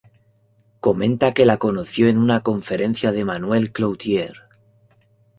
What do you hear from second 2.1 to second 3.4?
una conferencia de